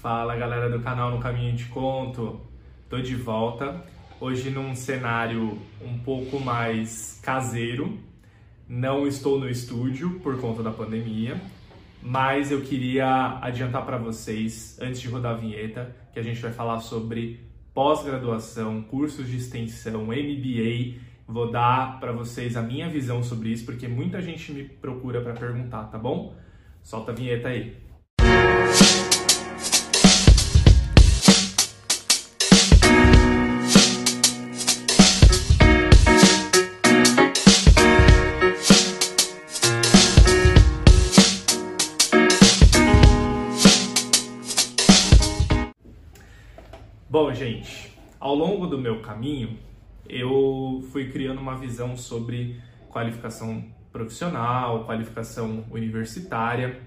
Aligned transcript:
Fala 0.00 0.36
galera 0.36 0.70
do 0.70 0.78
canal 0.78 1.10
No 1.10 1.18
Caminho 1.18 1.56
de 1.56 1.64
Conto, 1.64 2.40
tô 2.88 3.00
de 3.00 3.16
volta. 3.16 3.84
Hoje 4.20 4.48
num 4.48 4.72
cenário 4.72 5.58
um 5.82 5.98
pouco 5.98 6.38
mais 6.38 7.20
caseiro. 7.20 7.98
Não 8.68 9.08
estou 9.08 9.40
no 9.40 9.50
estúdio 9.50 10.20
por 10.20 10.40
conta 10.40 10.62
da 10.62 10.70
pandemia, 10.70 11.40
mas 12.00 12.52
eu 12.52 12.60
queria 12.60 13.40
adiantar 13.42 13.84
para 13.84 13.98
vocês, 13.98 14.78
antes 14.80 15.00
de 15.00 15.08
rodar 15.08 15.32
a 15.32 15.36
vinheta, 15.36 15.92
que 16.12 16.20
a 16.20 16.22
gente 16.22 16.40
vai 16.40 16.52
falar 16.52 16.78
sobre 16.78 17.40
pós-graduação, 17.74 18.80
cursos 18.82 19.26
de 19.26 19.36
extensão, 19.36 20.04
MBA. 20.04 21.00
Vou 21.26 21.50
dar 21.50 21.98
para 21.98 22.12
vocês 22.12 22.56
a 22.56 22.62
minha 22.62 22.88
visão 22.88 23.20
sobre 23.24 23.48
isso, 23.48 23.64
porque 23.64 23.88
muita 23.88 24.22
gente 24.22 24.52
me 24.52 24.62
procura 24.62 25.20
para 25.20 25.32
perguntar, 25.32 25.86
tá 25.86 25.98
bom? 25.98 26.36
Solta 26.84 27.10
a 27.10 27.14
vinheta 27.16 27.48
aí. 27.48 27.76
Bom, 47.10 47.32
gente, 47.32 47.90
ao 48.20 48.34
longo 48.34 48.66
do 48.66 48.76
meu 48.76 49.00
caminho, 49.00 49.56
eu 50.06 50.84
fui 50.92 51.10
criando 51.10 51.40
uma 51.40 51.56
visão 51.56 51.96
sobre 51.96 52.60
qualificação 52.90 53.64
profissional, 53.90 54.84
qualificação 54.84 55.64
universitária, 55.70 56.78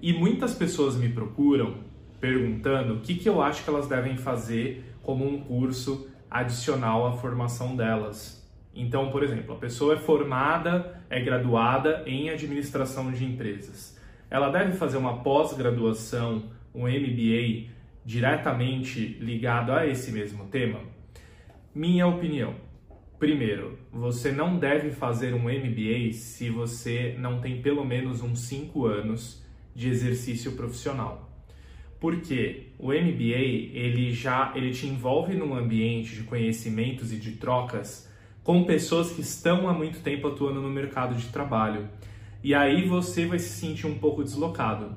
e 0.00 0.14
muitas 0.14 0.54
pessoas 0.54 0.96
me 0.96 1.10
procuram 1.10 1.74
perguntando 2.18 2.94
o 2.94 3.00
que, 3.00 3.16
que 3.16 3.28
eu 3.28 3.42
acho 3.42 3.62
que 3.62 3.68
elas 3.68 3.86
devem 3.86 4.16
fazer 4.16 4.94
como 5.02 5.28
um 5.28 5.42
curso 5.42 6.08
adicional 6.30 7.06
à 7.06 7.12
formação 7.12 7.76
delas. 7.76 8.42
Então, 8.74 9.10
por 9.10 9.22
exemplo, 9.22 9.54
a 9.54 9.58
pessoa 9.58 9.92
é 9.92 9.98
formada, 9.98 11.02
é 11.10 11.20
graduada 11.20 12.02
em 12.06 12.30
administração 12.30 13.12
de 13.12 13.26
empresas. 13.26 13.94
Ela 14.30 14.48
deve 14.48 14.72
fazer 14.72 14.96
uma 14.96 15.18
pós-graduação, 15.18 16.44
um 16.74 16.88
MBA, 16.88 17.78
diretamente 18.04 19.16
ligado 19.20 19.72
a 19.72 19.86
esse 19.86 20.10
mesmo 20.12 20.46
tema? 20.46 20.80
Minha 21.74 22.06
opinião. 22.06 22.54
Primeiro, 23.18 23.78
você 23.92 24.32
não 24.32 24.58
deve 24.58 24.90
fazer 24.90 25.34
um 25.34 25.42
MBA 25.42 26.12
se 26.14 26.48
você 26.48 27.14
não 27.18 27.40
tem 27.40 27.60
pelo 27.60 27.84
menos 27.84 28.22
uns 28.22 28.40
5 28.40 28.86
anos 28.86 29.44
de 29.74 29.88
exercício 29.88 30.52
profissional. 30.52 31.30
Porque 32.00 32.68
o 32.78 32.88
MBA, 32.88 33.70
ele 33.74 34.10
já 34.12 34.52
ele 34.56 34.70
te 34.70 34.86
envolve 34.86 35.34
num 35.34 35.54
ambiente 35.54 36.14
de 36.14 36.22
conhecimentos 36.22 37.12
e 37.12 37.16
de 37.16 37.32
trocas 37.32 38.10
com 38.42 38.64
pessoas 38.64 39.12
que 39.12 39.20
estão 39.20 39.68
há 39.68 39.72
muito 39.74 40.00
tempo 40.00 40.26
atuando 40.26 40.62
no 40.62 40.70
mercado 40.70 41.14
de 41.14 41.28
trabalho. 41.28 41.88
E 42.42 42.54
aí 42.54 42.88
você 42.88 43.26
vai 43.26 43.38
se 43.38 43.50
sentir 43.50 43.86
um 43.86 43.98
pouco 43.98 44.24
deslocado. 44.24 44.96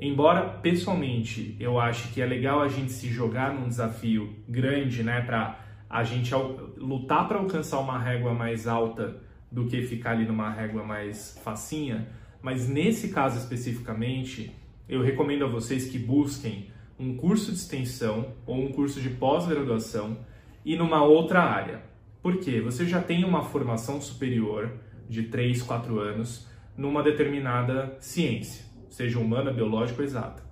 Embora 0.00 0.42
pessoalmente 0.48 1.56
eu 1.58 1.80
acho 1.80 2.12
que 2.12 2.22
é 2.22 2.26
legal 2.26 2.62
a 2.62 2.68
gente 2.68 2.92
se 2.92 3.08
jogar 3.08 3.52
num 3.52 3.68
desafio 3.68 4.32
grande, 4.48 5.02
né, 5.02 5.20
para 5.22 5.58
a 5.90 6.04
gente 6.04 6.32
lutar 6.76 7.26
para 7.26 7.38
alcançar 7.38 7.80
uma 7.80 7.98
régua 7.98 8.32
mais 8.32 8.68
alta 8.68 9.20
do 9.50 9.66
que 9.66 9.82
ficar 9.82 10.12
ali 10.12 10.24
numa 10.24 10.50
régua 10.50 10.84
mais 10.84 11.40
facinha, 11.42 12.06
mas 12.40 12.68
nesse 12.68 13.08
caso 13.08 13.38
especificamente, 13.38 14.54
eu 14.88 15.02
recomendo 15.02 15.44
a 15.44 15.48
vocês 15.48 15.88
que 15.88 15.98
busquem 15.98 16.70
um 16.98 17.16
curso 17.16 17.50
de 17.50 17.58
extensão 17.58 18.34
ou 18.46 18.56
um 18.56 18.70
curso 18.70 19.00
de 19.00 19.08
pós-graduação 19.08 20.18
e 20.64 20.76
numa 20.76 21.02
outra 21.02 21.42
área. 21.42 21.82
Por 22.22 22.38
quê? 22.38 22.60
Você 22.60 22.86
já 22.86 23.00
tem 23.00 23.24
uma 23.24 23.42
formação 23.42 24.00
superior 24.00 24.70
de 25.08 25.24
3, 25.24 25.62
4 25.62 25.98
anos 25.98 26.46
numa 26.76 27.02
determinada 27.02 27.96
ciência 27.98 28.67
seja 28.90 29.18
humana, 29.18 29.52
biológica 29.52 30.00
ou 30.00 30.04
exata. 30.04 30.42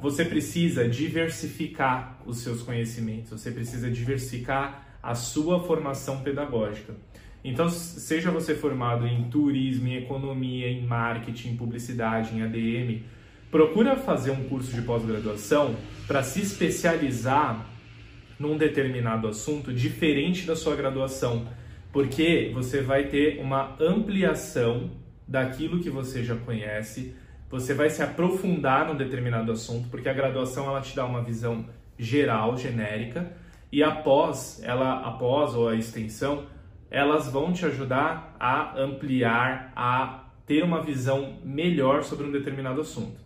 Você 0.00 0.24
precisa 0.24 0.88
diversificar 0.88 2.20
os 2.24 2.38
seus 2.38 2.62
conhecimentos, 2.62 3.30
você 3.30 3.50
precisa 3.50 3.90
diversificar 3.90 4.86
a 5.02 5.14
sua 5.14 5.60
formação 5.60 6.22
pedagógica. 6.22 6.94
Então, 7.42 7.68
seja 7.68 8.30
você 8.30 8.54
formado 8.54 9.06
em 9.06 9.24
turismo, 9.30 9.88
em 9.88 9.96
economia, 9.96 10.68
em 10.68 10.86
marketing, 10.86 11.50
em 11.50 11.56
publicidade, 11.56 12.34
em 12.34 12.42
ADM, 12.42 13.02
procura 13.50 13.96
fazer 13.96 14.30
um 14.30 14.44
curso 14.44 14.72
de 14.74 14.82
pós-graduação 14.82 15.74
para 16.06 16.22
se 16.22 16.40
especializar 16.40 17.66
num 18.38 18.56
determinado 18.56 19.26
assunto 19.26 19.72
diferente 19.72 20.46
da 20.46 20.54
sua 20.54 20.76
graduação, 20.76 21.46
porque 21.92 22.50
você 22.54 22.80
vai 22.80 23.04
ter 23.04 23.38
uma 23.38 23.76
ampliação 23.80 24.90
daquilo 25.26 25.80
que 25.80 25.90
você 25.90 26.24
já 26.24 26.36
conhece, 26.36 27.14
você 27.50 27.74
vai 27.74 27.90
se 27.90 28.02
aprofundar 28.02 28.86
num 28.86 28.96
determinado 28.96 29.50
assunto, 29.50 29.88
porque 29.88 30.08
a 30.08 30.14
graduação 30.14 30.66
ela 30.66 30.80
te 30.80 30.94
dá 30.94 31.04
uma 31.04 31.22
visão 31.22 31.66
geral, 31.98 32.56
genérica, 32.56 33.32
e 33.72 33.82
após 33.82 34.62
ela, 34.62 35.00
após 35.00 35.54
ou 35.54 35.68
a 35.68 35.74
extensão, 35.74 36.46
elas 36.90 37.28
vão 37.28 37.52
te 37.52 37.66
ajudar 37.66 38.36
a 38.38 38.80
ampliar, 38.80 39.72
a 39.76 40.24
ter 40.46 40.64
uma 40.64 40.82
visão 40.82 41.38
melhor 41.44 42.02
sobre 42.02 42.26
um 42.26 42.32
determinado 42.32 42.80
assunto. 42.80 43.20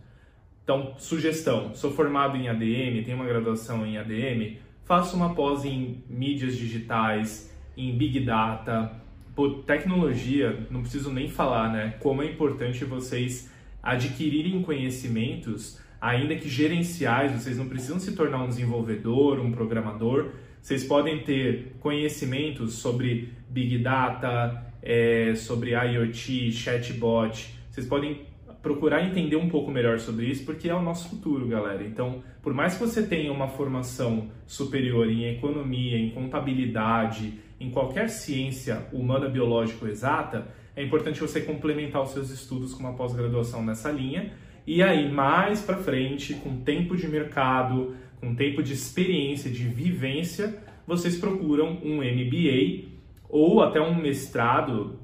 Então, 0.63 0.93
sugestão: 0.97 1.73
sou 1.73 1.91
formado 1.91 2.37
em 2.37 2.49
ADM, 2.49 3.03
tenho 3.03 3.17
uma 3.17 3.25
graduação 3.25 3.85
em 3.85 3.97
ADM, 3.97 4.57
faço 4.83 5.15
uma 5.15 5.33
pós 5.33 5.65
em 5.65 6.03
mídias 6.09 6.55
digitais, 6.57 7.51
em 7.77 7.95
Big 7.95 8.19
Data, 8.19 8.91
por 9.35 9.63
tecnologia, 9.63 10.65
não 10.69 10.81
preciso 10.81 11.11
nem 11.11 11.29
falar, 11.29 11.71
né? 11.71 11.95
Como 11.99 12.21
é 12.21 12.25
importante 12.25 12.85
vocês 12.85 13.51
adquirirem 13.85 14.63
conhecimentos, 14.63 15.79
ainda 16.01 16.35
que 16.35 16.49
gerenciais, 16.49 17.31
vocês 17.31 17.57
não 17.57 17.69
precisam 17.69 17.99
se 17.99 18.13
tornar 18.13 18.43
um 18.43 18.47
desenvolvedor, 18.47 19.39
um 19.39 19.51
programador, 19.51 20.31
vocês 20.61 20.83
podem 20.83 21.19
ter 21.19 21.75
conhecimentos 21.79 22.73
sobre 22.73 23.31
Big 23.47 23.77
Data, 23.77 24.65
é, 24.81 25.35
sobre 25.35 25.71
IoT, 25.71 26.51
chatbot, 26.51 27.53
vocês 27.69 27.85
podem 27.85 28.25
procurar 28.63 29.05
entender 29.05 29.35
um 29.35 29.47
pouco 29.47 29.69
melhor 29.69 29.99
sobre 29.99 30.25
isso, 30.25 30.43
porque 30.43 30.67
é 30.67 30.73
o 30.73 30.81
nosso 30.81 31.07
futuro, 31.07 31.47
galera. 31.47 31.83
Então, 31.83 32.23
por 32.41 32.51
mais 32.51 32.73
que 32.73 32.79
você 32.79 33.03
tenha 33.03 33.31
uma 33.31 33.47
formação 33.47 34.31
superior 34.47 35.07
em 35.07 35.25
economia, 35.25 35.99
em 35.99 36.09
contabilidade, 36.09 37.39
em 37.59 37.69
qualquer 37.69 38.09
ciência 38.09 38.87
humana, 38.91 39.29
biológica 39.29 39.87
exata, 39.87 40.47
é 40.75 40.83
importante 40.83 41.21
você 41.21 41.41
complementar 41.41 42.01
os 42.01 42.11
seus 42.11 42.29
estudos 42.29 42.73
com 42.73 42.81
uma 42.81 42.93
pós-graduação 42.93 43.63
nessa 43.63 43.91
linha. 43.91 44.33
E 44.67 44.83
aí, 44.83 45.11
mais 45.11 45.61
para 45.61 45.77
frente, 45.77 46.33
com 46.33 46.57
tempo 46.57 46.97
de 46.97 47.07
mercado, 47.07 47.95
com 48.19 48.35
tempo 48.35 48.61
de 48.61 48.73
experiência, 48.73 49.49
de 49.49 49.63
vivência, 49.63 50.61
vocês 50.85 51.17
procuram 51.17 51.79
um 51.83 51.97
MBA 51.97 52.89
ou 53.29 53.61
até 53.61 53.79
um 53.79 53.95
mestrado 53.95 54.99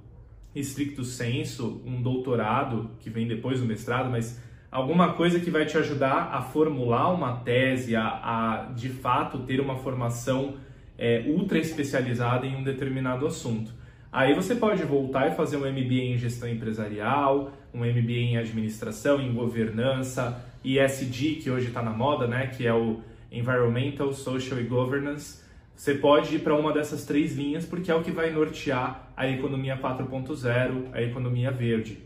estricto 0.53 1.03
senso, 1.03 1.81
um 1.85 2.01
doutorado 2.01 2.91
que 2.99 3.09
vem 3.09 3.27
depois 3.27 3.61
do 3.61 3.65
mestrado, 3.65 4.09
mas 4.09 4.41
alguma 4.69 5.13
coisa 5.13 5.39
que 5.39 5.49
vai 5.49 5.65
te 5.65 5.77
ajudar 5.77 6.31
a 6.33 6.41
formular 6.41 7.13
uma 7.13 7.37
tese, 7.37 7.95
a, 7.95 8.03
a 8.03 8.73
de 8.73 8.89
fato 8.89 9.39
ter 9.39 9.61
uma 9.61 9.77
formação 9.77 10.55
é, 10.97 11.23
ultra 11.27 11.57
especializada 11.57 12.45
em 12.45 12.55
um 12.55 12.63
determinado 12.63 13.25
assunto. 13.25 13.71
Aí 14.11 14.33
você 14.33 14.55
pode 14.55 14.83
voltar 14.83 15.31
e 15.31 15.35
fazer 15.35 15.55
um 15.55 15.61
MBA 15.61 16.13
em 16.13 16.17
gestão 16.17 16.49
empresarial, 16.49 17.53
um 17.73 17.79
MBA 17.79 18.11
em 18.11 18.37
administração, 18.37 19.21
em 19.21 19.33
governança, 19.33 20.43
ESG, 20.65 21.35
que 21.35 21.49
hoje 21.49 21.67
está 21.67 21.81
na 21.81 21.91
moda, 21.91 22.27
né? 22.27 22.47
que 22.47 22.67
é 22.67 22.73
o 22.73 22.99
Environmental, 23.31 24.11
Social 24.11 24.59
e 24.59 24.63
Governance. 24.63 25.41
Você 25.73 25.95
pode 25.95 26.35
ir 26.35 26.39
para 26.39 26.53
uma 26.53 26.73
dessas 26.73 27.05
três 27.05 27.37
linhas 27.37 27.65
porque 27.65 27.89
é 27.89 27.95
o 27.95 28.03
que 28.03 28.11
vai 28.11 28.29
nortear 28.31 29.13
a 29.15 29.29
economia 29.29 29.77
4.0, 29.77 30.87
a 30.91 31.01
economia 31.01 31.49
verde. 31.49 31.97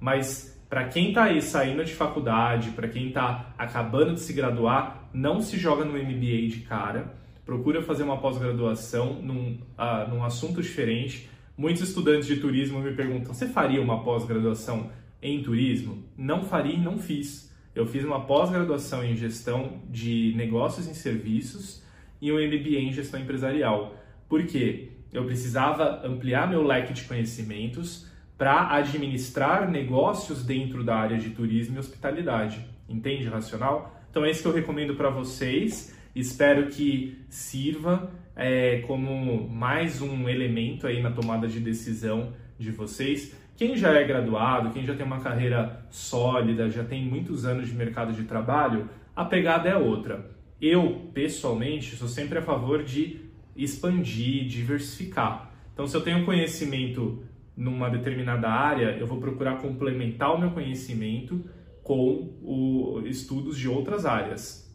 Mas 0.00 0.60
para 0.68 0.88
quem 0.88 1.10
está 1.10 1.24
aí 1.24 1.40
saindo 1.40 1.84
de 1.84 1.94
faculdade, 1.94 2.70
para 2.70 2.88
quem 2.88 3.06
está 3.06 3.54
acabando 3.56 4.14
de 4.14 4.20
se 4.20 4.32
graduar, 4.32 5.08
não 5.14 5.40
se 5.40 5.56
joga 5.56 5.84
no 5.84 5.92
MBA 5.92 6.48
de 6.48 6.64
cara. 6.68 7.14
Procura 7.46 7.82
fazer 7.82 8.02
uma 8.02 8.18
pós-graduação 8.18 9.22
num, 9.22 9.58
uh, 9.78 10.10
num 10.10 10.24
assunto 10.24 10.60
diferente 10.60 11.30
Muitos 11.56 11.82
estudantes 11.82 12.26
de 12.26 12.36
turismo 12.36 12.80
me 12.80 12.92
perguntam: 12.92 13.34
você 13.34 13.46
faria 13.46 13.80
uma 13.80 14.02
pós-graduação 14.02 14.90
em 15.20 15.42
turismo? 15.42 16.02
Não 16.16 16.42
faria 16.44 16.74
e 16.74 16.80
não 16.80 16.98
fiz. 16.98 17.52
Eu 17.74 17.86
fiz 17.86 18.04
uma 18.04 18.24
pós-graduação 18.26 19.04
em 19.04 19.16
gestão 19.16 19.80
de 19.88 20.34
negócios 20.36 20.86
e 20.86 20.94
serviços 20.94 21.82
e 22.20 22.30
um 22.30 22.36
MBA 22.36 22.80
em 22.80 22.92
gestão 22.92 23.20
empresarial. 23.20 23.96
Por 24.28 24.46
quê? 24.46 24.90
Eu 25.12 25.24
precisava 25.24 26.06
ampliar 26.06 26.48
meu 26.48 26.62
leque 26.62 26.92
de 26.92 27.04
conhecimentos 27.04 28.06
para 28.36 28.74
administrar 28.74 29.70
negócios 29.70 30.44
dentro 30.44 30.82
da 30.82 30.96
área 30.96 31.18
de 31.18 31.30
turismo 31.30 31.76
e 31.76 31.78
hospitalidade. 31.78 32.64
Entende 32.88 33.28
racional? 33.28 33.94
Então 34.10 34.24
é 34.24 34.30
isso 34.30 34.42
que 34.42 34.48
eu 34.48 34.54
recomendo 34.54 34.94
para 34.94 35.10
vocês. 35.10 35.96
Espero 36.14 36.66
que 36.68 37.18
sirva 37.28 38.12
é, 38.36 38.80
como 38.86 39.48
mais 39.48 40.02
um 40.02 40.28
elemento 40.28 40.86
aí 40.86 41.02
na 41.02 41.10
tomada 41.10 41.48
de 41.48 41.58
decisão 41.58 42.34
de 42.58 42.70
vocês. 42.70 43.34
Quem 43.56 43.76
já 43.76 43.92
é 43.92 44.04
graduado, 44.04 44.70
quem 44.70 44.84
já 44.84 44.94
tem 44.94 45.06
uma 45.06 45.20
carreira 45.20 45.86
sólida, 45.90 46.70
já 46.70 46.84
tem 46.84 47.04
muitos 47.04 47.46
anos 47.46 47.68
de 47.68 47.74
mercado 47.74 48.12
de 48.12 48.24
trabalho, 48.24 48.90
a 49.16 49.24
pegada 49.24 49.68
é 49.68 49.76
outra. 49.76 50.30
Eu, 50.60 51.10
pessoalmente, 51.14 51.96
sou 51.96 52.08
sempre 52.08 52.38
a 52.38 52.42
favor 52.42 52.82
de 52.82 53.20
expandir, 53.56 54.46
diversificar. 54.46 55.50
Então, 55.72 55.86
se 55.86 55.96
eu 55.96 56.02
tenho 56.02 56.24
conhecimento 56.24 57.22
numa 57.56 57.88
determinada 57.88 58.48
área, 58.48 58.96
eu 58.98 59.06
vou 59.06 59.18
procurar 59.18 59.58
complementar 59.58 60.34
o 60.34 60.38
meu 60.38 60.50
conhecimento 60.50 61.44
com 61.82 62.36
o, 62.42 63.02
estudos 63.04 63.58
de 63.58 63.68
outras 63.68 64.06
áreas, 64.06 64.71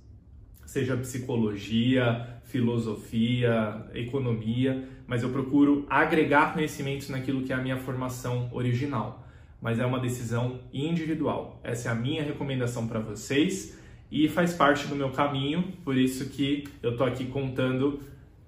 seja 0.68 0.98
psicologia, 0.98 2.28
filosofia, 2.44 3.88
economia, 3.94 4.86
mas 5.08 5.24
eu 5.24 5.30
procuro 5.30 5.86
agregar 5.90 6.54
conhecimentos 6.54 7.08
naquilo 7.08 7.44
que 7.44 7.54
é 7.54 7.56
a 7.56 7.62
minha 7.62 7.78
formação 7.78 8.50
original. 8.52 9.25
Mas 9.62 9.80
é 9.80 9.86
uma 9.86 9.98
decisão 9.98 10.60
individual. 10.74 11.58
Essa 11.64 11.88
é 11.88 11.92
a 11.94 11.96
minha 11.96 12.22
recomendação 12.22 12.86
para 12.86 13.00
vocês 13.00 13.80
e 14.12 14.28
faz 14.28 14.54
parte 14.54 14.88
do 14.88 14.96
meu 14.96 15.10
caminho, 15.10 15.64
por 15.86 15.98
isso 15.98 16.30
que 16.30 16.66
eu 16.84 16.92
estou 16.92 17.08
aqui 17.08 17.25
contando 17.25 18.02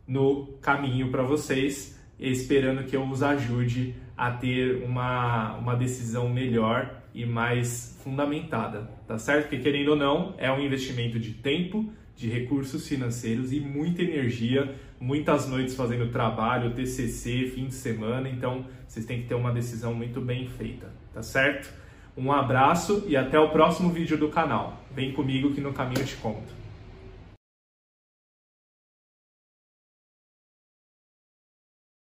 no 0.05 0.47
caminho 0.61 1.09
para 1.09 1.23
vocês, 1.23 1.97
esperando 2.19 2.83
que 2.83 2.97
eu 2.97 3.09
os 3.09 3.23
ajude 3.23 3.95
a 4.17 4.29
ter 4.29 4.83
uma, 4.83 5.55
uma 5.55 5.73
decisão 5.73 6.27
melhor 6.27 6.98
e 7.13 7.25
mais 7.25 7.97
fundamentada, 8.03 8.89
tá 9.07 9.17
certo? 9.17 9.43
Porque 9.43 9.59
querendo 9.59 9.89
ou 9.89 9.95
não, 9.95 10.35
é 10.37 10.51
um 10.51 10.59
investimento 10.59 11.19
de 11.19 11.33
tempo, 11.33 11.91
de 12.15 12.29
recursos 12.29 12.87
financeiros 12.87 13.53
e 13.53 13.59
muita 13.59 14.01
energia, 14.01 14.75
muitas 14.99 15.47
noites 15.47 15.75
fazendo 15.75 16.11
trabalho, 16.11 16.73
TCC, 16.73 17.51
fim 17.53 17.67
de 17.67 17.73
semana, 17.73 18.29
então 18.29 18.65
vocês 18.87 19.05
têm 19.05 19.21
que 19.21 19.27
ter 19.27 19.35
uma 19.35 19.51
decisão 19.51 19.93
muito 19.93 20.19
bem 20.19 20.47
feita, 20.47 20.91
tá 21.13 21.21
certo? 21.21 21.73
Um 22.17 22.31
abraço 22.31 23.05
e 23.07 23.15
até 23.15 23.39
o 23.39 23.49
próximo 23.49 23.89
vídeo 23.89 24.17
do 24.17 24.27
canal. 24.27 24.83
Vem 24.93 25.13
comigo 25.13 25.53
que 25.53 25.61
no 25.61 25.71
caminho 25.71 26.01
eu 26.01 26.05
te 26.05 26.17
conto. 26.17 26.59